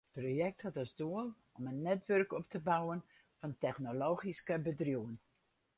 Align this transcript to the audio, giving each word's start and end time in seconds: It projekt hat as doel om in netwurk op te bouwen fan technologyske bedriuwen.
It 0.15 0.19
projekt 0.19 0.61
hat 0.67 0.77
as 0.83 0.93
doel 1.01 1.27
om 1.59 1.67
in 1.73 1.81
netwurk 1.89 2.33
op 2.39 2.49
te 2.55 2.61
bouwen 2.69 3.03
fan 3.39 3.55
technologyske 3.67 4.57
bedriuwen. 4.69 5.17